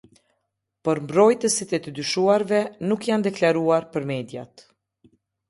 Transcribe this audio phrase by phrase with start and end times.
[0.87, 2.63] Por mbrojtësit e të dyshuarve
[2.93, 4.67] nuk janë deklaruar për mediat.